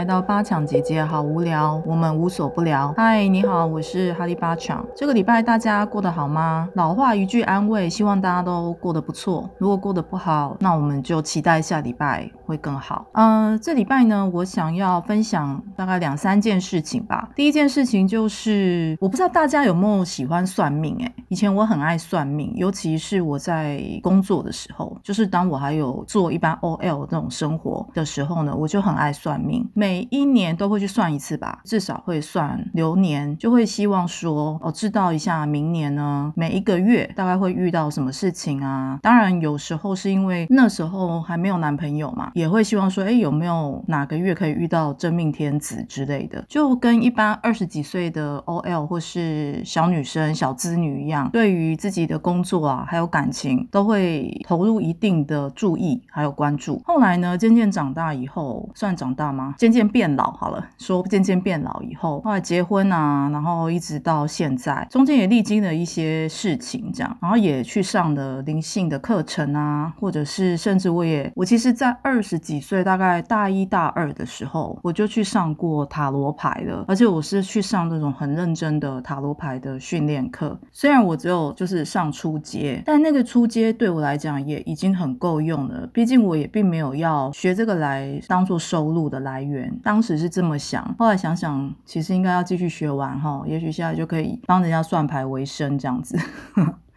[0.00, 2.90] 来到八强姐姐，好无聊，我们无所不聊。
[2.96, 4.82] 嗨，你好，我是哈利八强。
[4.96, 6.66] 这个礼拜大家过得好吗？
[6.72, 9.46] 老话一句安慰，希望大家都过得不错。
[9.58, 13.06] 如果过得不好，那我们就期待下礼拜会更好。
[13.12, 17.30] 嗯，这礼拜呢，我想要分享大概两三件事情吧。
[17.36, 20.96] 第一件事情就是，我不知道大家有没有喜欢算命？
[21.00, 29.70] 哎，以前我很爱算命，尤其是我在工作的时候，就是当我还有做一般 OL 这种生活的时候呢，我就很爱算命。
[29.74, 38.98] 每一年都会去算一次吧，至少会算流年，就会希望说哦，知道一下明年呢，每一个月大概会遇到什么事情啊。
[39.00, 56.80] 当然有时候是因为那时候还没有男朋友嘛，也会希望说，哎，有没有哪个月可以遇到真命天子之类的，就跟一般二十几岁的 OL 或是小女生、小资女一样，对于自己的工作啊，还有感情，都会投入一定的注意还有关注。
[56.86, 59.54] 后来呢，渐渐长大以后，算长大吗？
[59.58, 80.56] 渐渐变老好了，说渐渐变老以后，后来结婚啊，然后一直到现在，中间也历经了一些事情，这样，然后也去上了灵性的课程啊，或者是甚至我也，我其实，在二十几岁，大概大一大二的时候，我就去上过塔罗牌了，而且我是去上那种很认真的塔罗牌的训练课。
[80.70, 89.76] 虽然我只有就是上初阶，但那个初阶对我来讲也已经很够用了，毕竟我也并没有要学这个来当做收入的来源。
[89.82, 96.16] 当时是这么想，后来想想，其实应该要继续学完哈，也许现在就可以帮人家算牌为生这样子。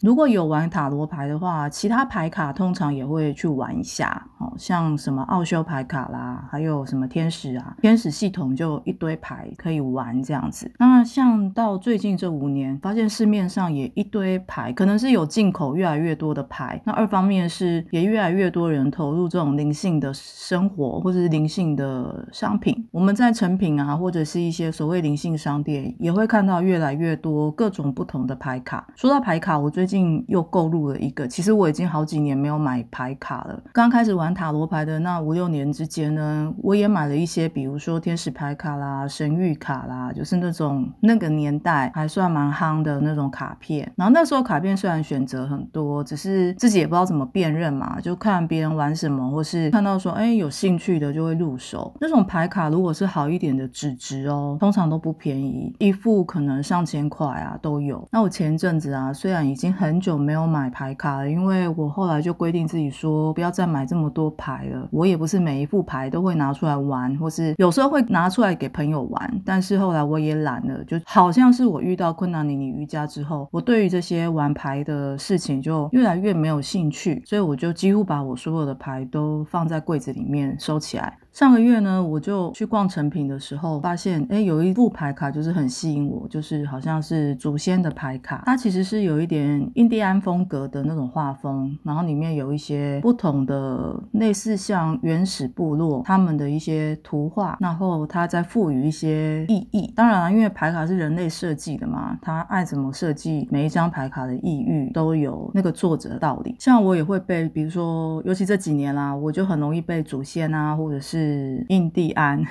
[0.00, 10.70] 如果有玩塔罗牌的话，其他牌卡通常也会去玩一下，哦，像什么奥修牌卡啦，还有什么天使啊，天使系统就一堆牌可以玩这样子。
[10.78, 16.80] 那像到最近这五年，发现市面上也一堆牌，可能是有进口越来越多的牌。
[16.84, 22.86] 那二方面是也越来越多人投入这种灵性的生活，或者是灵性的商品。
[22.90, 28.86] 我们在成品啊，或者是一些所谓灵性商店，也会看到越来越多各种不同的牌卡。
[28.94, 33.62] 说到牌卡，我最最近又购入了一个，其实我已经好几年没有买牌卡了。
[33.72, 43.88] 刚开始玩塔罗牌的那五六年之间呢，我也买了一些，比如说天使牌卡啦、神谕卡啦，就是那种那个年代还算蛮夯的那种卡片。
[43.94, 51.94] 然后那时候卡片虽然选择很多，只是自己也不知道怎么辨认嘛，就看别人玩什么，或是看到说哎有兴趣的就会入手。
[52.00, 58.04] 那种牌卡如果是好一点的纸质哦，通常都不便宜，一副可能上千块啊都有。
[58.10, 64.88] 那我前阵子啊，虽然已经很久没有买牌卡了，因为我后来就规定自己说不要再买这么多牌了。
[64.90, 69.42] 我也不是每一副牌都会拿出来玩，或是有时候会拿出来给朋友玩。
[69.44, 81.18] 但是后来我也懒了，就好像是我遇到困难尼尼瑜伽之后，我对于这些玩牌的事情就越来越没有兴趣，所以我就几乎把我所有的牌都放在柜子里面收起来。
[81.36, 99.92] 上个月呢，我就去逛成品的时候，发现哎，有一副牌卡就是很吸引我，就是好像是祖先的牌卡，它其实是有一点印第安风格的那种画风，然后里面有一些不同的类似像原始部落他们的一些图画，然后它再赋予一些意义。
[99.94, 106.56] 当然了，因为牌卡是人类设计的嘛，他爱怎么设计每一张牌卡的意欲都有那个作者的道理。
[106.58, 112.42] 像我也会被，比如说，尤其这几年啦，我就很容易被祖先啊，或者是是印第安，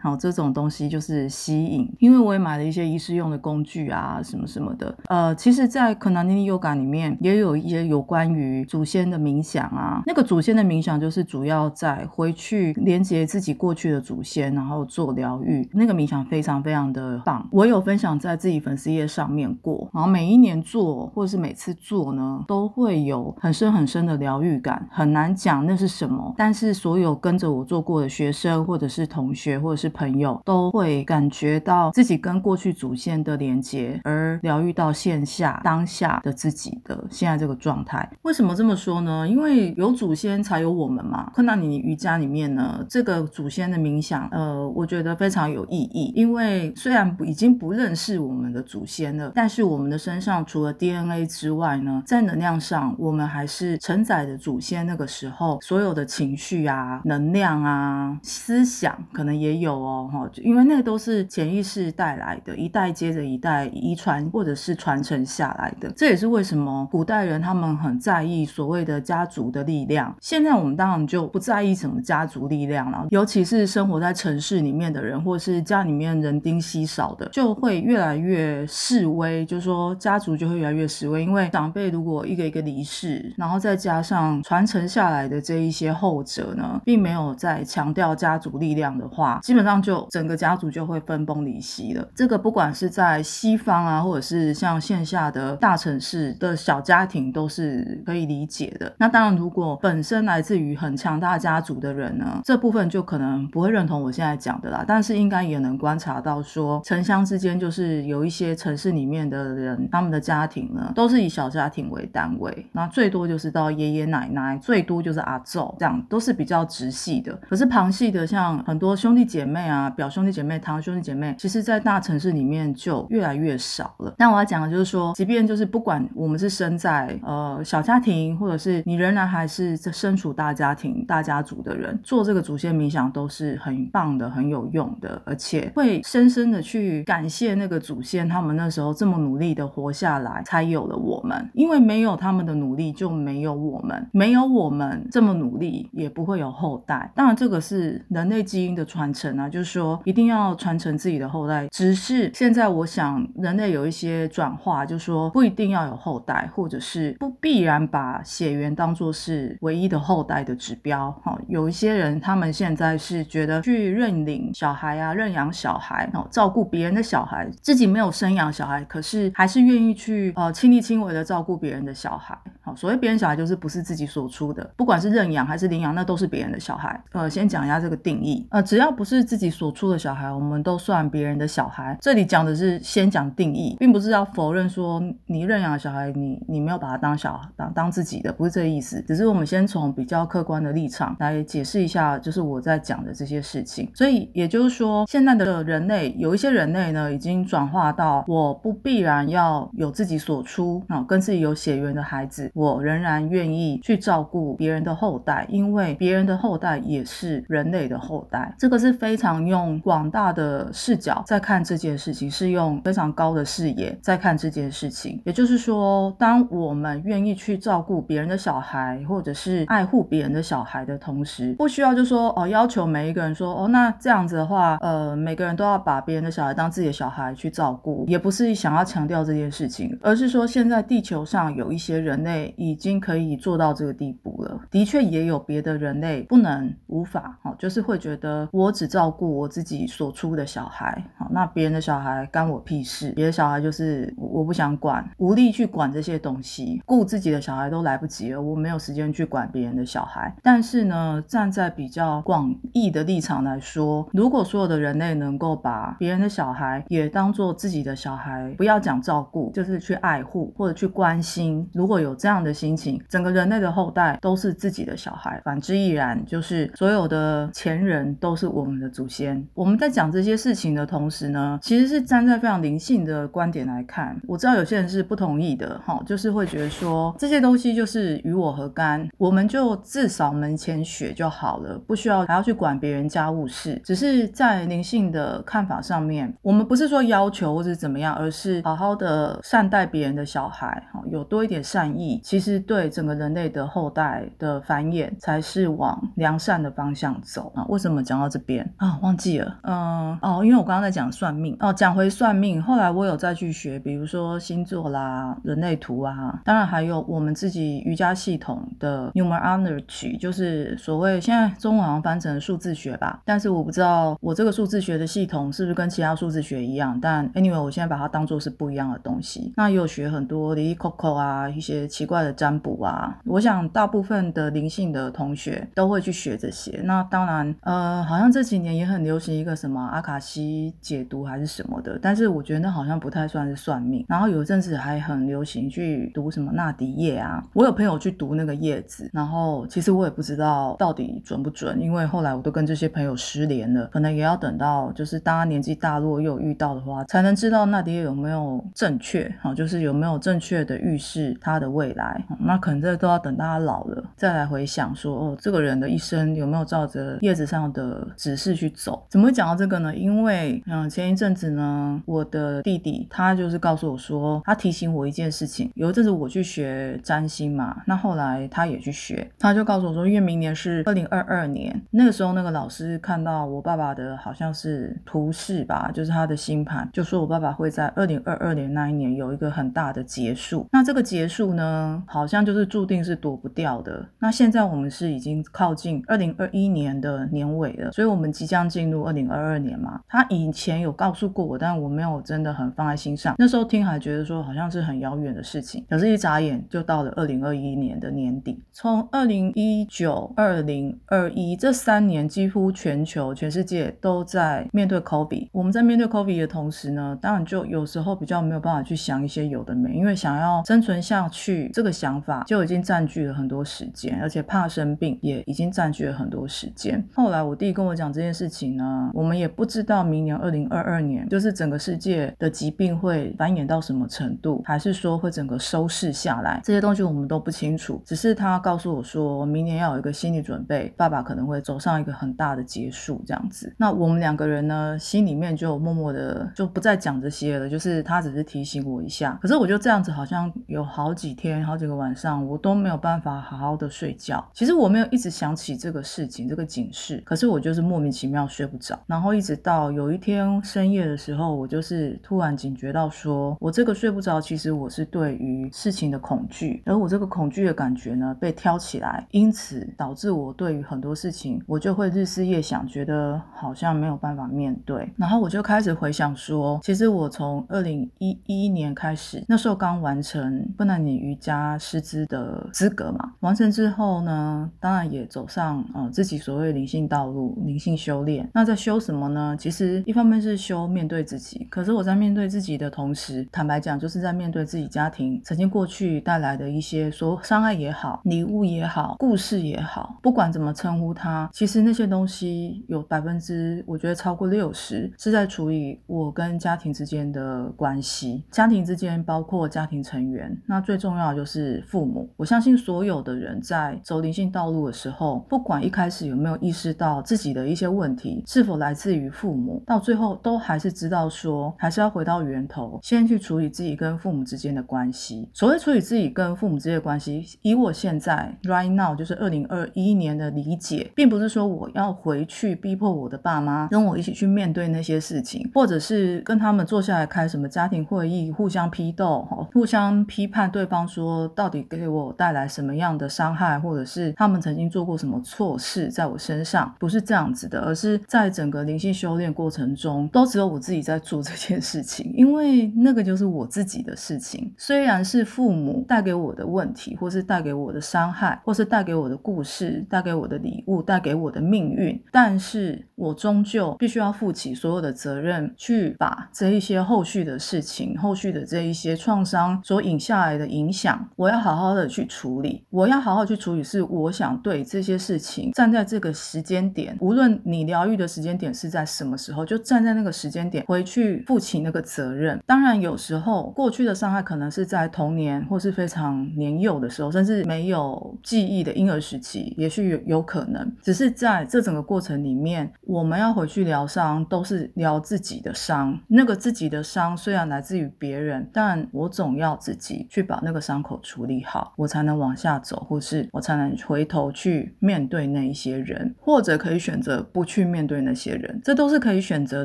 [0.00, 4.94] 好这种东西就是吸引，因为我也买了一些仪式用的工具啊，什么什么的。
[5.08, 10.02] 呃，其实，在可南尼 Yoga 里面也有一些有关于祖先的冥想啊。
[10.06, 15.68] 那个祖先的冥想就是主要在回去连接自己过去的祖先，然后做疗愈。
[15.72, 19.88] 那个冥想非常非常的棒，我有分享在自己粉丝页上面过。
[19.92, 26.34] 然后每一年做或者是每次做呢，都会有很深很深的疗愈感，很难讲那是什么。
[26.36, 28.08] 但是所有跟着我做过的。
[28.16, 38.08] 学生或者是同学或者是朋友都会感觉到自己跟过去祖先的连接，而疗愈到线下当下的自己的现在这个状态。
[38.22, 39.28] 为什么这么说呢？
[39.28, 41.30] 因为有祖先才有我们嘛。
[41.34, 46.10] 看到你瑜伽里面呢，这个祖先的冥想，呃，我觉得非常有意义。
[46.16, 58.05] 因为虽然已经不认识我们的祖先了，但是我们的身上除了 DNA 之外呢，在能量上，我们还是承载着祖先那个时候所有的情绪啊、能量啊。
[58.22, 65.90] 思想可能也有哦，哈，因为那个都是潜意识带来的，一代接着一代遗传或者是传承下来的。
[65.96, 70.14] 这也是为什么古代人他们很在意所谓的家族的力量。
[70.20, 87.86] 现在我们当然就不在意什么家族力量了，尤其是生活在城市里面的人，或是家里面人丁稀少的，就会越来越示威，就是说家族就会越来越示威，因为长辈如果一个一个离世，然后再加上传承下来的这一些后者呢，并没有在强。
[87.96, 92.06] 调家族力量的话，基本上就整个家族就会分崩离析了。
[92.14, 98.94] 这个不管是在西方啊，或者是像线下的大城市的小家庭，都是可以理解的。
[98.98, 104.84] 那当然，如果本身来自于很强大家族的人呢，这部分就可能不会认同我现在讲的啦。
[104.86, 117.32] 但是应该也能观察到，说城乡之间就是有一些城市里面的人，他们的家庭呢，都是以小家庭为单位，那最多就是到爷爷奶奶，最多就是阿祖，这样都是比较直系的。
[117.48, 124.14] 可是旁系的，像很多兄弟姐妹啊，表兄弟姐妹、堂兄弟姐妹，其实在大城市里面就越来越少了。
[124.16, 141.46] 但我要讲的就是说，即便就是不管我们是生在呃小家庭，或者是你仍然还是身处大家庭、大家族的人，做这个祖先冥想都是很棒的、很有用的，而且会深深的去感谢那个祖先，他们那时候这么努力的活下来，才有了我们。
[141.52, 147.12] 因为没有他们的努力，就没有我们，没有我们这么努力，也不会有后代。
[147.14, 151.66] 当然，这个是人类基因的传承啊，就是说一定要传承自己的后代。
[151.70, 161.10] 只是现在，我想人类有一些转化，就是说不一定要有后代，或者是不必然把血缘当做是唯一的后代的指标。
[161.24, 172.36] 哈，有一些人他们现在是觉得去认领小孩啊，认养小孩，哦，照顾别人的小孩，自己没有生养小孩，可是还是愿意去呃亲力亲为的照顾别人的小孩。
[172.62, 177.00] 好，所谓别人小孩就是不是自己所出的，不管是认养还是领养，那都是别人的小孩。
[177.12, 178.46] 呃，先讲讲一下这个定义。
[178.50, 181.96] 呃，只要不是自己所出的小孩，我们都算别人的小孩。
[182.02, 189.02] 这里讲的是先讲定义，并不是要否认说你认养小孩，你你没有把他当小当当自己的，不是这个意思。
[189.08, 193.90] 只是我们先从比较客观的立场来解释一下，就是我在讲的这些事情。
[193.94, 202.50] 所以也就是说，现在的人类有一些人类呢，已经转化到我不必然要有自己所出啊，跟自己有血缘的孩子。
[202.52, 208.54] 我仍然愿意去照顾别人的后代，因为别人的后代也是人类的后代。
[208.58, 215.20] 这个是非常用广大的视角在看这件事情，是用非常高的视野在看这件事情。
[215.24, 232.54] 也就是说，当我们愿意去照顾别人的小孩，或者是爱护别人的小孩的同时，不需要就说哦，要求每一个人说哦，那这样子的话，呃，每个人都要把别人的小孩当自己的小孩去照顾，也不是想要强调这件事情，而是说现在地球上有一些人类。
[232.56, 234.60] 已经可以做到这个地步了。
[234.70, 243.10] 的确，也有别的人类不能、无法，哦，就是会觉得我只照顾我自己所出的小孩，好，那别人的小孩干我屁事。
[243.12, 250.34] 别的小孩就是我不想管，无力去管这些东西，顾自己的小孩都来不及了，我没有时间去管别人的小孩。
[250.42, 262.26] 但是呢，站在比较广义的立场来说，如果所有的人类能够把别人的小孩也当做自己的小孩，不要讲照顾，就是去爱护或者去关心，如果有这。
[262.26, 266.20] 样的心情，整个人类的后代都是自己的小孩，反之亦然。
[266.26, 269.46] 就是所有的前人都是我们的祖先。
[269.54, 274.18] 我们在讲这些事情的同时呢，其实是站在非常灵性的观点来看。
[274.26, 279.08] 我知道有些人是不同意的，哈，就是会觉得说这些东西就是与我何干？
[279.16, 283.80] 我们就至少门前雪就好了，不需要还要去管别人家务事。
[283.84, 292.20] 只是在灵性的看法上面，我们不是说要求或者怎么样，而是好好的善待别人的小孩，哈，有多一点善意。
[292.22, 297.64] 其实对整个人类的后代的繁衍才是往良善的方向走啊！
[297.68, 298.98] 为什么讲到这边啊？
[299.00, 319.52] 忘记了，嗯哦，因为我刚刚在讲算命哦，讲回算命，后来我有再去学，比如说星座啦、人类图啊，当然还有我们自己瑜伽系统的 numerology，就是所谓现在中文好像翻成数字学吧，但是我不知道我这个数字学的系统是不是跟其他数字学一样，但 anyway，我现在把它当做是不一样的东西。
[319.56, 322.16] 那也有学很多 Lily Coco 啊，一些奇怪。
[322.16, 326.80] 的占卜啊，我想大部分的灵性的同学都会去学这些。
[326.82, 334.04] 那当然，呃，好像这几年也很流行一个什么阿卡西解读还是什么的，但是我觉得那好像不太算是算命。
[334.08, 352.24] 然后有一阵子还很流行去读什么纳迪叶啊，我有朋友去读那个叶子，然后其实我也不知道到底准不准，因为后来我都跟这些朋友失联了，可能也要等到就是大家年纪大落又遇到的话，才能知道纳迪叶有没有正确，好，就是有没有正确的预示他的未来。
[352.38, 359.06] 那可能这都要等大家老了再来回想，说哦，这个人的一生有没有照着叶子上的指示去走？
[359.10, 359.94] 怎么会讲到这个呢？
[359.94, 365.70] 因为嗯，前一阵子呢，我的弟弟他就是告诉我说，他提醒我一件事情。
[365.74, 380.66] 有一阵子我去学占星嘛，那后来他也去学，他就告诉我说，因为明年是二零二二年，那个时候那个老师看到我爸爸的好像是图示吧，就是他的星盘，就说我爸爸会在二零二二年那一年有一个很大的结束。
[380.72, 384.06] 那这个结束呢，好像就是注定是躲不掉的。
[384.18, 389.98] 那现在我们是已经靠近二零二一年的年尾了，所以我们即将进入二零二二年嘛。
[390.06, 393.34] 他以前有告诉过我，但我没有真的很放在心上。
[393.38, 398.62] 那时候听还觉得说好像是很遥远的事情，可是一眨眼就到了二零二一年的年底。
[398.72, 405.48] 从二零一九、二零二一这三年，几乎全球、全世界都在面对 COVID。
[405.52, 417.02] 我们在面对 COVID 的同时呢，当然就有时候比较没有办法去想一些有的没，因为想要生存下去这个想法就已经占据了很多时间，而且怕生病也已经占据了很多时间。
[417.14, 428.02] 后来我弟跟我讲这件事情呢，我们也不知道明年二零二二年就是整个世界的疾病会繁衍到什么程度，还是说会整个收拾下来，这些东西我们都不清楚。
[428.04, 433.74] 只是他告诉我说，明年要有一个心理准备，爸爸可能会走上一个很大的结束这样子。
[433.78, 439.38] 那我们两个人呢，心里面就默默的就不再讲这些了，就是他只是提醒我一下。
[439.40, 444.44] 可是我就这样子，好像有好几天、好几个晚上，我都没有办法好好的睡觉。
[444.52, 448.98] 其实我没有一直想起这个事情、个警示，可是我就是莫名其妙睡不着。
[449.06, 465.08] 然后一直到有一天深夜的时候，我就是突然警觉到，说我这个睡不着，其实我是对于事情的恐惧，而我这个恐惧的感觉呢被挑起来，因此导致我对于很多事情，我就会日思夜想，觉得好像没有办法面对。
[465.16, 478.48] 然后我就开始回想说，其实我从二零一一年开始，那时候刚完成不能你瑜伽师资的资格嘛，完成之后呢，当然也走上呃自己所谓灵性道路、灵性修炼。
[478.54, 479.56] 那在修什么呢？
[479.58, 498.44] 其实一方面是修面对自己，可是我在面对自己的同时，坦白讲，就是在面对自己家庭曾经过去带来的一些说伤害也好、礼物也好、故事也好，不管怎么称呼它，其实那些东西有百分之我觉得超过六十是在处理我跟家庭之间的关系。
[498.52, 502.30] 家庭之间包括家庭成员，那最重要的就是父母。
[502.36, 515.48] 我相信所有的人在走灵性道路的时候，不管一开始有有没有意识到自己的一些问题是否来自于父母，到最后都还是知道说，还是要回到源头，先去处理自己跟父母之间的关系。
[515.54, 544.72] 所谓处理自己跟父母之间的关系，以我现在 right now 就是二零二一年的理解，并不是说我要回去逼迫我的爸妈跟我一起去面对那些事情，或者是跟他们坐下来开什么家庭会议，互相批斗，互相批判对方说到底给我带来什么样的伤害，或者是他们曾经做过什么错事在我身上，不是这样子的，而是在整个灵性修炼过程中，都只有我自己在做这件事情，因为那个就是我自己的事情。
[544.76, 562.84] 虽然是父母带给我的问题，或是带给我的伤害，或是带给我的故事，带给我的礼物，带给我的命运，但是我终究必须要负起所有的责任，去把这一些后续的事情、后续的这一些创伤所引下来的影响，我要好好的去处理。
[562.90, 572.58] 我要好好去处理，是我想对这些事情站在这这个时间点，无论你疗愈的时间点是在什么时候，就站在那个时间点回去负起那个责任。
[572.64, 580.90] 当然，有时候过去的伤害可能是在童年或是非常年幼的时候，甚至没有记忆的婴儿时期，也许有有可能。
[581.02, 586.18] 只是在这整个过程里面，我们要回去疗伤，都是疗自己的伤。
[586.28, 599.84] 那个自己的伤虽然来自于别人，但我总要自己去把那个伤口处理好，我才能往下走，或是我才能回头去面对那一些人，或者可以选择不去面对那些人，这都是可以选择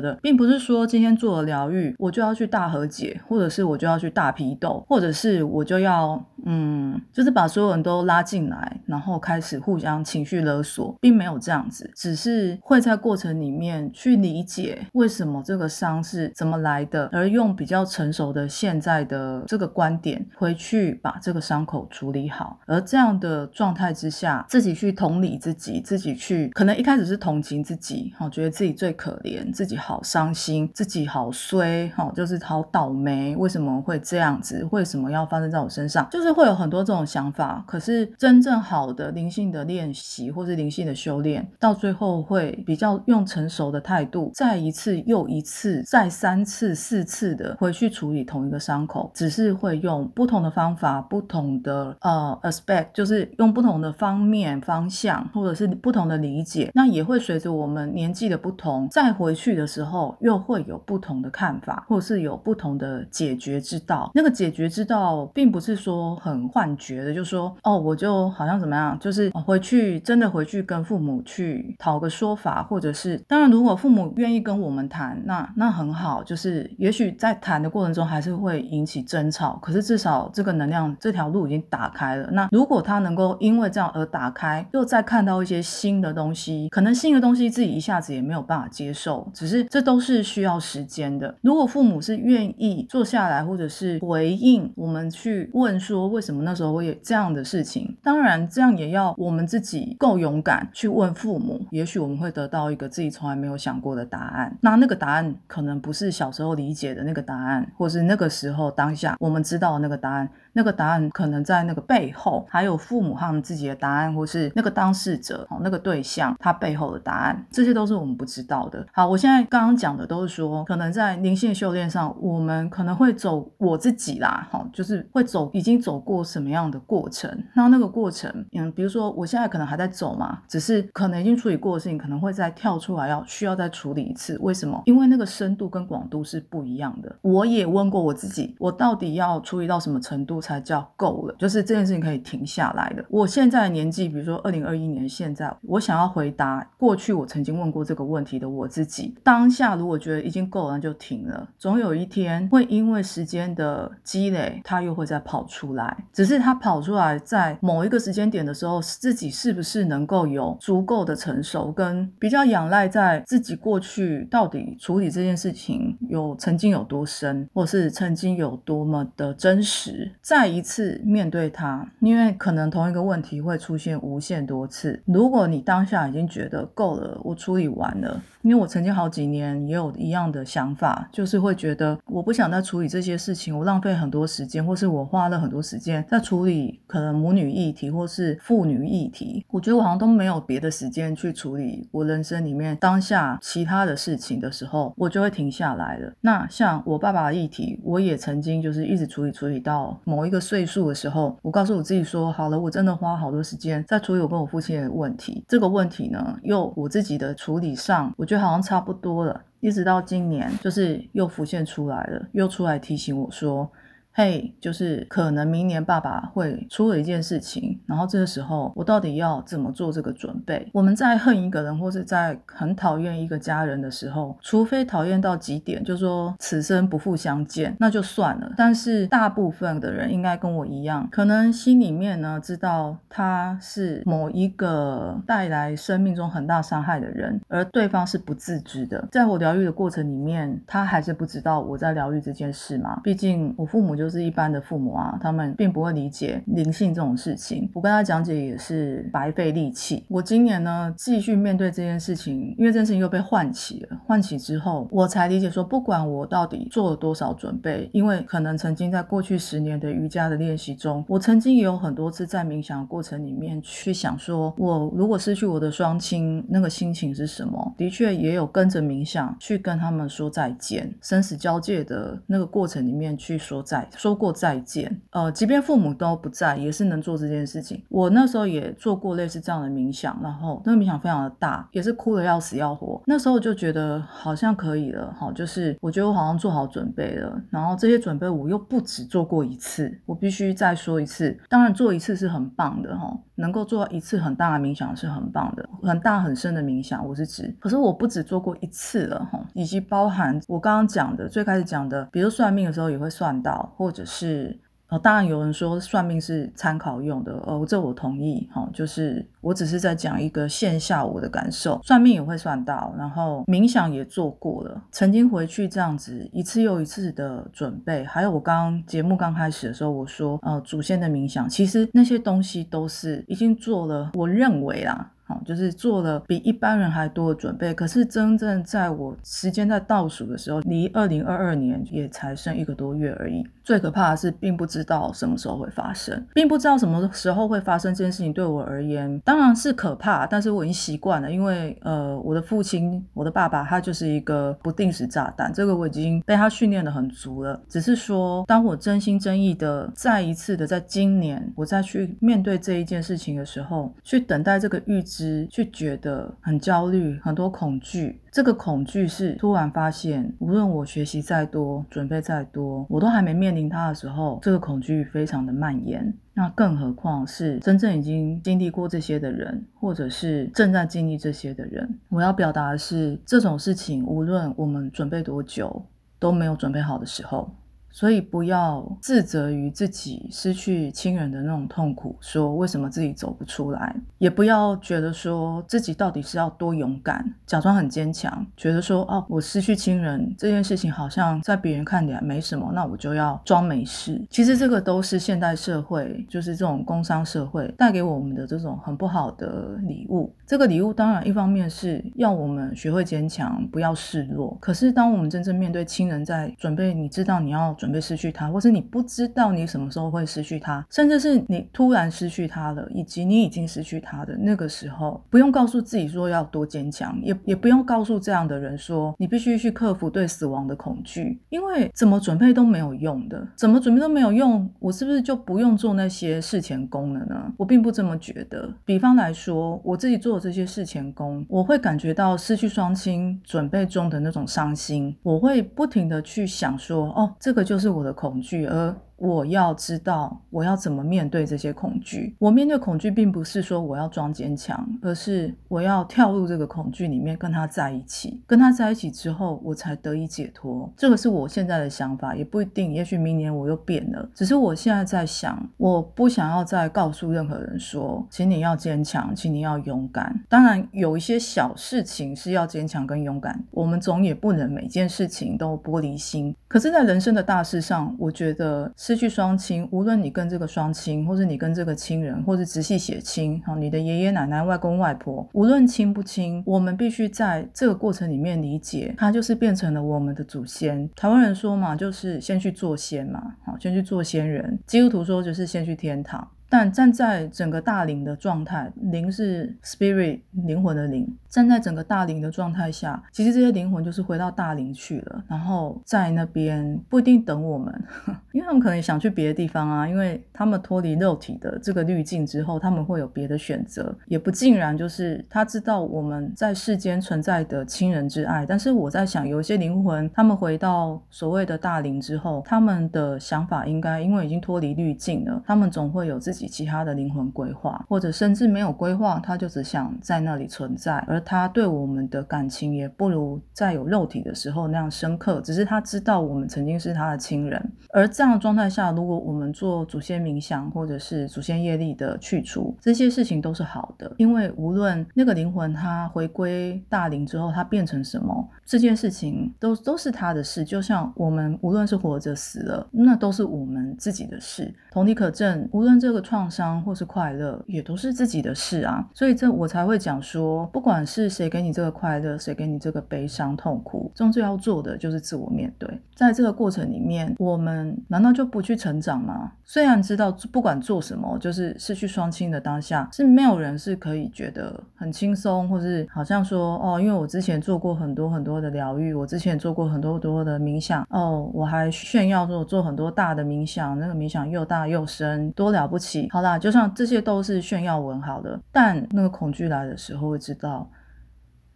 [0.00, 34.66] 的，并不是说今天做了疗愈，我就要去大和解，或者是我就要去大批斗，或者是我就要嗯，就是把所有人都拉进来，然后开始互相情绪勒索，并没有这样子，只是会在过程里面去理解为什么这个伤是怎么来的，而用比较成熟的现在的这个观点回去把这个伤口处理好，而这样的状态之下，自己去同理自己，自己去可能一开始是同情自己，哈，觉得自己最可怜，自己好伤心，自己好衰，哈，就是好倒霉，为什么会这样子？
[34.72, 36.08] 为什么要发生在我身上？
[36.10, 37.64] 就是会有很多这种想法。
[37.66, 56.70] 可是真正好的灵性的练习，或是灵性的修炼，到最后会比较用成熟的态度，再一次又一次，再三次、四次的回去处理同一个伤口，只是会用不同的方法、不同的呃 aspect，就是用不同的方面、方向，或者是不同的理解。
[56.74, 64.10] 那也会随着我们年纪的不同，再回去的时候，又会有不同的看法，或是有不同的解决之道。
[64.14, 82.30] 那个解决之道，并不是说很幻觉的，就说哦，我就好像怎么样，就是回去真的回去跟父母去讨个说法，或者是当然，如果父母愿意跟我们谈，那那很好，就是也许在谈的过程中还是会引起争吵，可是至少这个能量这条路已经打开了。
[82.30, 91.34] 那如果他能够因为这样而打开，又再看到一些新的东西，可能新的东西自己一下子也没有办法接受，只是这都是需要时间的。
[91.42, 104.56] 如果父母是愿意坐下来，或者是回应我们去问说为什么那时候会有这样的事情，当然这样也要我们自己够勇敢去问父母，也许我们会得到一个自己从来没有想过的答案。
[104.60, 110.28] 那那个答案可能不是小时候理解的那个答案，或是那个时候当下我们知道的那个答案。
[110.54, 118.86] 那个答案可能在那个背后，还有父母他们自己的答案，或是那个当事者哦，那个对象他背后的答案，这些都是我们不知道的。
[118.92, 127.30] 好，我现在刚刚讲的都是说，可能在灵性修炼上，我们可能会走我自己啦，好，就是会走已经走过什么样的过程。
[127.54, 134.36] 那那个过程，嗯，比如说我现在可能还在走嘛，只是可能已经处理过的事情，可能会再跳出来要需要再处理一次。
[134.40, 134.82] 为什么？
[134.84, 137.16] 因为那个深度跟广度是不一样的。
[137.22, 140.42] 我也问过我自己，我到底要处理到什么程度？
[140.42, 143.04] 才叫够了，就是这件事情可以停下来的。
[143.08, 151.48] 我现在的年纪，比如说二零二一年现在，我想要回答过去我曾经问过这个问题的我自己，当下如果觉得已经够了，那就停了。
[151.58, 155.91] 总有一天会因为时间的积累，它又会再跑出来。
[156.12, 171.00] 只是它跑出来在某一个时间点的时候，自己是不是能够有足够的成熟，跟比较仰赖在自己过去到底处理这件事情有曾经有多深，或是曾经有多么的真实，再一次。
[171.04, 175.02] 面对它，因为可能同一个问题会出现无限多次。
[175.04, 178.22] 如果你当下已经觉得够了，我处理完了。
[178.42, 189.42] 因为我曾经好几年也有一样的想法，就是会觉得我不想再处理这些事情，我浪费很多时间，或是我花了很多时时间在处理可能母女议题或是父女议题。
[189.48, 196.12] 我觉得我好像都没有别的时间去处理我人生里面当下其他的事情的时候，我就会停下来了。
[196.20, 205.42] 那像我爸爸的议题，我也曾经就是一直处理处理到某一个岁数的时候，我告诉我自己说，好了，我真的花好多时间在处理我跟我父亲的问题。
[205.48, 208.26] 这个问题呢，又我自己的处理上，我。
[208.32, 213.70] 觉得好像差不多了，一直到今年，就是又浮现出来了，又出来提醒我说。
[214.14, 220.68] 嘿，就是可能明年爸爸会出了一件事情，然后这个时候我到底要怎么做这个准备？
[220.74, 228.52] 我们在恨一个人，或是在很讨厌一个家人的时候，除非讨厌到极点，就说此生不复相见，那就算了。
[228.54, 239.08] 但是大部分的人应该跟我一样，可能心里面呢知道他是某一个带来生命中很大伤害的人，而对方是不自知的。
[239.10, 243.00] 在我疗愈的过程里面，他还是不知道我在疗愈这件事嘛？
[243.02, 244.01] 毕竟我父母就。
[244.02, 247.70] 就是一般的父母啊，他们并不会理解灵性这种事情。
[247.72, 250.04] 我跟他讲解也是白费力气。
[250.08, 253.96] 我今年呢，继续面对这件事情，因为这件事情又被唤起了。
[254.04, 267.72] 唤起之后，我才理解说，不管我到底做了多少准备，因为可能曾经在过去十年的瑜伽的练习中，我曾经也有很多次在冥想过程里面去想说，我如果失去我的双亲，那个心情是什么？
[267.78, 273.88] 的确也有跟着冥想去跟他们说再见，生死交界的那个过程里面去说再。
[273.96, 277.82] 说过再见，呃，即便父母都不在，也是能做这件事情。
[277.88, 283.00] 我那时候也做过类似这样的冥想，然后那个冥想非常的大，也是哭的要死要活。
[283.06, 287.40] 那时候就觉得好像可以了，好，就是我觉得我好像做好准备了。
[287.50, 291.38] 然后这些准备我又不止做过一次，我必须再说一次。
[291.48, 297.54] 当然做一次是很棒的，哈，能够做一次很大的冥想是很棒的，很大很深的冥想，我是指。
[297.60, 303.72] 可是我不止做过一次了，哈，以及包含我刚刚讲的最开始讲的，比如算命的时候也会算到。
[303.82, 308.68] 或者是呃，当然有人说算命是参考用的，呃，这我同意哈。
[308.72, 325.10] 就是我只是在讲一个线下我的感受，算命也会算到，然后冥想也做过了，曾经回去这样子一次又一次的准备，还有我刚刚节目刚开始的时候我说，呃，祖先的冥想，其实那些东西都是已经做了，我认为啦。
[325.46, 333.42] 就是做了比一般人还多的准备，可是真正在我时间在倒数的时候，离二零二二年也才剩一个多月而已。
[333.62, 347.60] 最可怕的是并不知道什么时候会发生，并不知道什么时候会发生这件事情对我而言当然是可怕，但是我已经习惯了，因为呃我的父亲，我的爸爸他就是一个不定时炸弹，这个我已经被他训练的很足了。
[347.68, 358.20] 只是说，当我真心真意的再一次的在今年我再去面对这一件事情的时候，去等待这个预知，去觉得很焦虑，很多恐惧。
[358.32, 366.14] 这个恐惧是突然发现，无论我学习再多，准备再多，我都还没面临它的时候，这个恐惧非常的蔓延。
[366.32, 371.98] 那更何况是真正已经经历过这些的人，或者是正在经历这些的人。
[372.08, 375.84] 我要表达的是，这种事情无论我们准备多久，
[376.18, 377.54] 都没有准备好的时候。
[377.92, 394.20] 所以不要自责于自己失去亲人的那种痛苦，说为什么自己走不出来，也不要觉得说自己到底是要多勇敢，假装很坚强，觉得说哦，我失去亲人这件事情好像在别人看起来没什么，那我就要装没事。
[394.30, 400.34] 其实这个都是现代社会，就是这种工商社会带给我们的这种很不好的礼物。
[400.46, 404.56] 这个礼物当然一方面是要我们学会坚强，不要示弱。
[404.60, 407.76] 可是当我们真正面对亲人在准备，你知道你要。
[407.82, 427.52] 准备失去他，或是你不知道你什么时候会失去他，甚至是你突然失去他了，以及你已经失去他的那个时候，不用告诉自己说要多坚强，也也不用告诉这样的人说你必须去克服对死亡的恐惧，因为怎么准备都没有用的，怎么准备都没有用，我是不是就不用做那些事前功了呢？
[427.56, 428.72] 我并不这么觉得。
[428.84, 437.71] 比方来说，我自己做的这些事前功，我会感觉到失去双亲准备中的那种伤心，我会不停的去想说，哦，这个就。
[437.72, 438.94] 就是我的恐惧，而。
[439.22, 442.34] 我要知道我要怎么面对这些恐惧。
[442.40, 448.42] 我面对恐惧，并不是说我要装坚强，而是我要跳入这个恐惧里面，跟他在一起。
[448.48, 450.92] 跟他在一起之后，我才得以解脱。
[450.96, 452.92] 这个是我现在的想法，也不一定。
[452.92, 454.28] 也许明年我又变了。
[454.34, 460.44] 只是我现在在想，我不想要再告诉任何人说，请你要坚强，请你要勇敢。
[460.48, 463.64] 当然，有一些小事情是要坚强跟勇敢。
[463.70, 466.52] 我们总也不能每件事情都玻璃心。
[466.66, 469.11] 可是，在人生的大事上，我觉得是。
[469.12, 481.06] 失去双亲，无论你跟这个双亲，或是你跟这个亲人，或是直系血亲，好，你的爷爷奶奶、外公外婆，无论亲不亲，我们必须在这个过程里面理解，他就是变成了我们的祖先。
[481.14, 484.78] 台湾人说嘛，就是先去做仙嘛，好，先去做仙人。
[484.86, 486.48] 基督徒说就是先去天堂。
[486.70, 491.30] 但站在整个大灵的状态，灵是 spirit 灵魂的灵。
[491.52, 498.04] 站在整个大灵的状态下，其实这些灵魂就是回到大灵去了，然后在那边不一定等我们，
[498.52, 508.64] 因为他们可能想去别的地方啊，因为他们脱离肉体的这个滤镜之后，他们会有别的选择，也不尽然就是他知道我们在世间存在的亲人之爱。
[508.66, 516.62] 但是我在想，有一些灵魂，他们回到所谓的大灵之后，他们的想法应该因为已经脱离滤镜了，他们总会有自己。
[516.72, 525.60] 其他的灵魂规划，或者甚至没有规划，他就只想在那里存在，而他对我们的感情也不如在有肉体的时候那样深刻。
[525.62, 540.84] 只是他知道我们曾经是他的亲人，而这样的状态下，如果我们做祖先冥想，或者是祖先业力的去除，这些事情都是好的，因为无论那个灵魂他回归大灵之后，他变成什么，这件事情都都是他的事。
[540.84, 544.94] 就像我们无论是活着死了，那都是我们自己的事。
[545.10, 546.42] 同理可证，无论这个。
[546.42, 556.06] 创伤或是快乐也都是自己的事啊，所以这我才会讲说，不管是谁给你这个快乐，谁给你这个悲伤痛苦，终究要做的就是自我面对。
[556.34, 559.72] 在这个过程里面，我们难道就不去成长吗？
[559.84, 576.48] 虽然知道不管做什么，就是失去双亲的当下，是没有人是可以觉得很轻松，或是好像说哦，因为我之前做过很多很多的疗愈，我之前做过很多很多的冥想，哦，我还炫耀说我做很多大的冥想，那个冥想又大又深，多了不起。
[576.50, 581.08] 好啦，就像这些都是炫耀文好的，但那个恐惧来的时候，会知道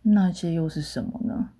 [0.08, 1.50] 那些又是什么呢？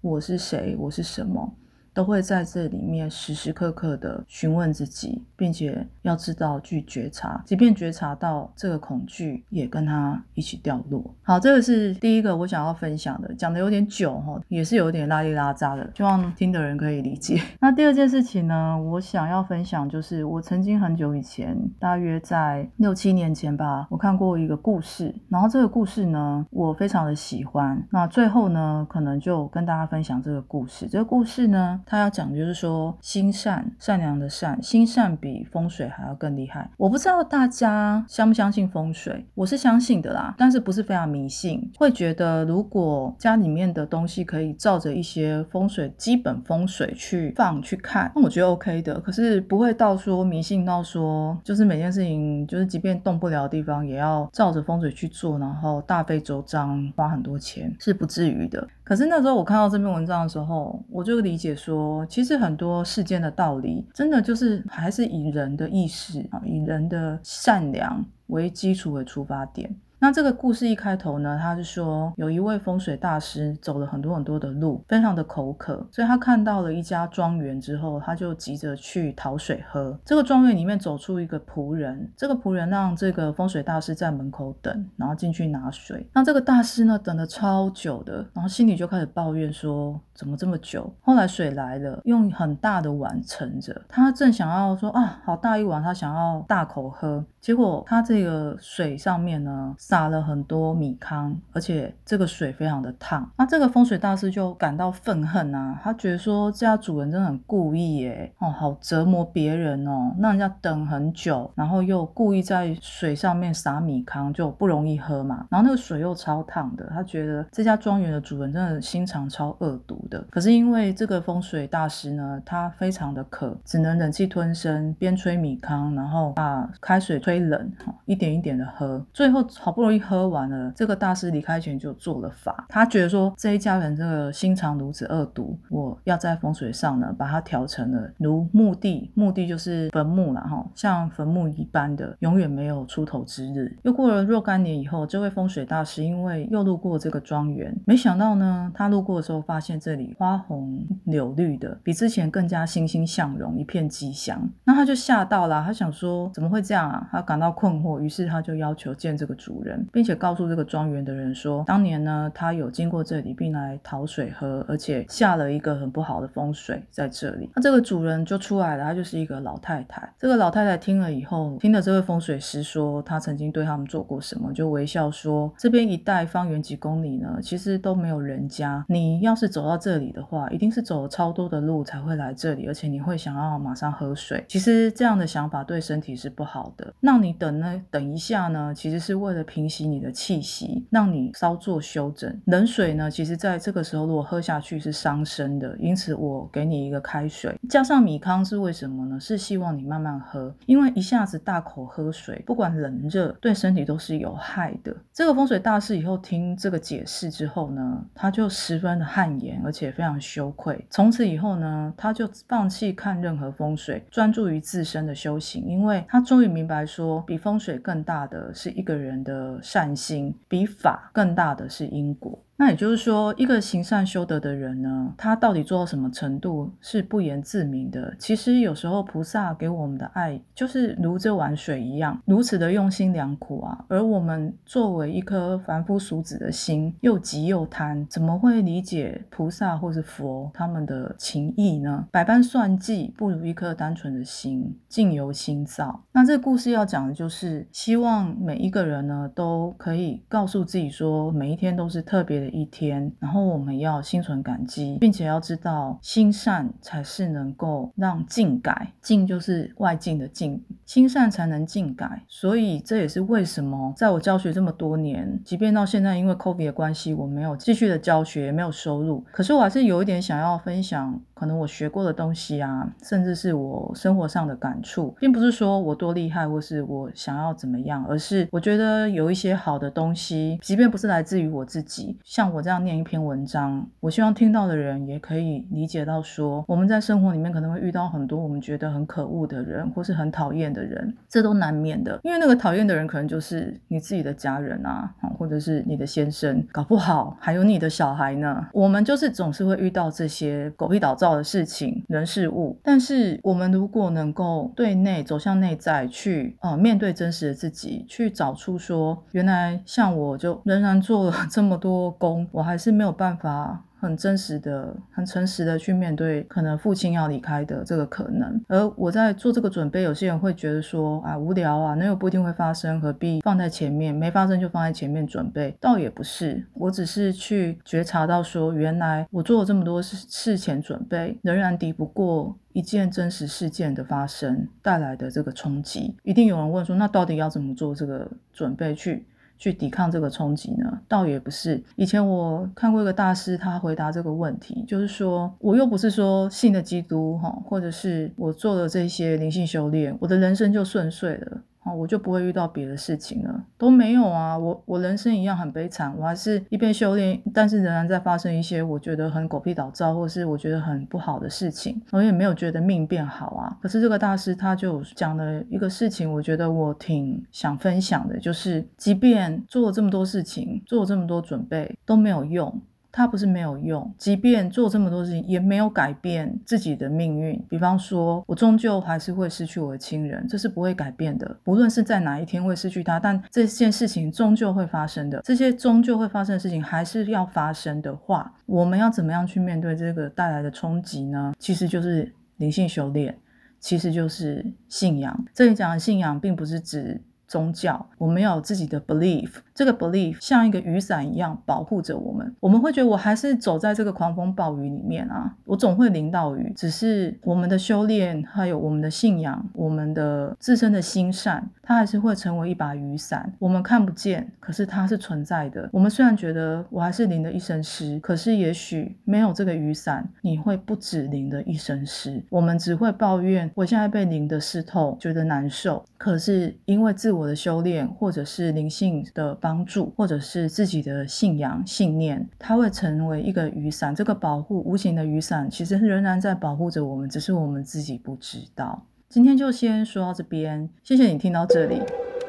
[0.00, 0.76] 我是谁？
[0.78, 1.56] 我是什么？
[1.96, 11.02] 都会在这里面时时刻刻的询问自己，并且要知道去觉察，即便觉察到这个恐惧，也跟他一起掉落。
[11.22, 17.40] 好，这个是第一个我想要分享的，讲的有点久哈，也是有点拉里拉扎的，希望听的人可以理解。
[17.60, 27.82] 那第二件事情呢，我想要分享就是我曾经很久以前，大约在六七年前吧，我看过一个故事，然后这个故事呢，我非常的喜欢。
[27.90, 30.86] 那最后呢，可能就跟大家分享这个故事。
[30.86, 31.80] 这个故事呢。
[31.86, 36.68] 他要讲就是说心善，善良的善，心善比风水还要更厉害。
[36.76, 48.98] 我不知道大家相不相信风水，我是相信的啦，但是不是非常迷信，会觉得如果家里面的东西可以照着一些风水基本风水去放去看，那我觉得 OK 的。
[49.00, 58.66] 可是不会到说迷信到说，就是每件事情就是即便动不了的地方，也要照着风水去做，然后大费周章花很多钱，是不至于的。
[58.82, 61.75] 可是那时候我看到这篇文章的时候，我就理解说，
[62.08, 69.74] 其实很多世间的道理，真的就是还是以人的意识啊，以人的善良为基础为出发点。
[69.98, 79.98] 那这个故事一开头呢，他是说有一位风水大师走了很多很多的路，非常的口渴，所以他看到了一家庄园之后，他就急着去讨水喝。
[80.04, 86.08] 这个庄园里面走出一个仆人，这个仆人让这个风水大师在门口等，然后进去拿水。
[86.12, 90.92] 那这个大师呢，等了超久的，然后心里就开始抱怨说，怎么这么久？
[91.00, 99.72] 后来水来了，用很大的碗盛着，他正想要说啊，好大一碗，他想要大口喝，结果他这个水上面呢。
[99.78, 103.30] 撒了很多米糠，而且这个水非常的烫。
[103.36, 115.46] 那这个风水大师就感到愤恨啊，他觉得说这家主人真的很故意耶，哦，好折磨别人哦，让人家等很久，然后又故意在水上面撒米糠，就不容易喝嘛。
[115.50, 120.20] 然后那个水又超烫的，他觉得这家庄园的主人真的心肠超恶毒的。
[120.30, 127.72] 可是因为这个风水大师呢，他非常的渴，只能忍气吞声，边吹米糠，然后把开水吹冷，
[128.04, 129.76] 一点一点的喝，最后好。
[129.76, 132.64] 不容易喝完了，这个大师离开前就做了法。
[132.70, 143.76] 他觉得说这一家人这个心肠如此恶毒，我要在风水上呢把它调成了如墓地，墓地就是坟墓了哈，像坟墓一般的，永远没有出头之日。
[143.82, 154.48] 又过了若干年以后，这位风水大师因为又路过这个庄园，没想到呢，他路过的时候发现这里花红柳绿的，比之前更加欣欣向荣，一片吉祥。
[154.64, 157.06] 那他就吓到了，他想说怎么会这样啊？
[157.12, 159.86] 他感到困惑，于是他就要求见这个主人。
[159.92, 167.50] 并且告诉这个庄园的人说，当年呢，他有经过这里，并来讨水喝，而且下了一个很不好的风水在这里。
[167.54, 170.08] 那这个主人就出来了，他就是一个老太太。
[170.18, 178.84] 这个老太太听了以后，听了这位风水师说他曾经对他们做过什么，就微笑说：这边一带方圆几公里呢，其实都没有人家。
[178.88, 184.44] 你要是走到这里的话，一定是走了超多的路才会来这里，而且你会想要马上喝水。
[184.48, 186.92] 其实这样的想法对身体是不好的。
[187.06, 189.46] 让你等呢，等一下呢，其实是为了。
[189.46, 192.40] 平息你的气息，让你稍作休整。
[192.46, 199.20] 冷水呢，其实在这个时候如果喝下去是伤身的，因此我给你一个开水，加上米糠是为什么呢？
[199.20, 204.94] 是希望你慢慢喝，因为一下子大口喝水，不管冷热，对身体都是有害的。
[205.12, 210.84] 这个风水大师以后听这个解释之后呢，他就十分的汗颜，而且非常羞愧。
[210.90, 219.60] 从此以后呢，他就放弃看任何风水，专注于自身的修行，因为他终于明白说，比风水更大的是一个人的。
[219.62, 222.42] 善心比法更大的是因果。
[222.58, 228.16] 那也就是说，一个行善修德的人呢，他到底做到什么程度是不言自明的。
[228.18, 233.84] 其实有时候菩萨给我们的爱，就是如这碗水一样，如此的用心良苦啊。
[233.88, 242.08] 而我们作为一颗凡夫俗子的心，又急又贪，怎么会理解菩萨或是佛他们的情意呢？
[242.10, 246.02] 百般算计，不如一颗单纯的心，境由心造。
[246.10, 252.45] 那这个故事要讲的就是，希望每一个人呢，都可以告诉自己说，每一天都是特别的。
[252.48, 262.22] 一天，然后我们要心存感激，并且要知道心善才是能够让境改，境就是外境的境，心善才能境改。
[262.28, 282.18] 所以这也是为什么在我教学这么多年，即便到现在因为 COVID 的关系，我没有继续的教学，也没有收入，可是我还是有一点想要分享，可能我学过的东西啊，甚至是我生活上的感触，并不是说我多厉害，或是我想要怎么样，而是我觉得有一些好的东西，即便不是来自于我自己。
[282.24, 292.18] 像我这样念一篇文章，我希望听到的人也可以理解到，说我们在生活里面可能会遇到很多我们觉得很可恶的人，或是很讨厌的人，这都难免的。
[292.22, 298.66] 因为那个讨厌的人可能就是你自己的家人啊，或者是你的先生，搞不好还有你的小孩呢。
[298.72, 302.78] 我们就是总是会遇到这些狗屁倒灶的事情、人事物。
[302.84, 312.46] 但是我们如果能够对内走向内在，去呃面对真实的自己，去找出说，原来像我就仍然做了这么多工。
[312.52, 318.60] 我还是没有办法很真实的、很诚实的去面对可能父亲要离开的这个可能。
[318.68, 324.14] 而我在做这个准备，有些人会觉得说啊无聊啊，那又不一定会发生，何必放在前面？
[324.14, 326.64] 没发生就放在前面准备，倒也不是。
[326.74, 336.16] 我只是去觉察到说，原来我做了这么多事事前准备，仍然抵不过一件真实事件的发生带来的这个冲击。
[336.22, 339.26] 一定有人问说，那到底要怎么做这个准备去？
[339.58, 341.00] 去抵抗这个冲击呢？
[341.08, 341.82] 倒也不是。
[341.96, 351.60] 以前我看过一个大师，他回答这个问题，就是说，我又不是说信了基督哈，或者是我做了这些灵性修炼，我的人生就顺遂了。
[351.96, 354.56] 我就不会遇到别的事情了，都没有啊！
[354.56, 362.00] 我我人生一样很悲惨，我还是一边修炼，但是仍然在发生一些我觉得很狗屁倒灶，或是我觉得很不好的事情。
[362.10, 363.76] 我也没有觉得命变好啊。
[363.80, 372.80] 可是这个大师他就讲了一个事情，我觉得我挺想分享的，就是即便做了这么多事情，做了这么多准备都没有用。
[373.16, 377.58] 他不是没有用，即便做这么多事情，也没有改变自己的命运。
[377.66, 381.56] 比方说，我终究还是会失去我的亲人，这是不会改变的。
[381.64, 385.40] 不论是在哪一天会失去他，但这件事情终究会发生的。
[385.42, 391.54] 这些终究会发生的事情还是要发生的话，我们要怎么样去面对这个带来的冲击呢？
[391.58, 393.34] 其实就是灵性修炼，
[393.80, 395.42] 其实就是信仰。
[395.54, 397.18] 这里讲的信仰，并不是指。
[397.48, 402.52] 宗教，我们要有自己的 belief，这个 belief 像一个雨伞一样保护着我们。
[402.58, 406.72] 我们会觉得我还是走在这个狂风暴雨里面啊，我总会淋到雨。
[406.74, 413.52] 只是我们的修炼，还有我们的信仰，我们的自身的心善，它还是会成为一把雨伞。
[413.58, 415.88] 我们看不见，可是它是存在的。
[415.92, 422.42] 我们虽然觉得我还是淋了一身湿，可是也许没有这个雨伞，你会不止淋了一身湿。
[422.48, 426.02] 我们只会抱怨我现在被淋得湿透，觉得难受。
[426.16, 434.14] 可是因为自我的修炼，或者是灵性的帮助，或者是自己的信仰信念，它会成为一个雨伞。
[434.14, 439.02] 这个保护无形的雨伞，其实仍然在保护着我们，只是我们自己不知道。
[439.28, 442.00] 今天就先说到这边，谢谢你听到这里，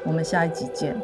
[0.06, 0.96] 我们下一集见。